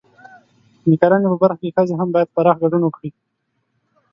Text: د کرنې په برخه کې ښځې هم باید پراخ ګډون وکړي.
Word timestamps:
د 0.89 0.91
کرنې 1.01 1.27
په 1.31 1.37
برخه 1.43 1.59
کې 1.61 1.73
ښځې 1.75 1.93
هم 1.99 2.09
باید 2.15 2.33
پراخ 2.35 2.57
ګډون 2.63 2.81
وکړي. 2.83 3.09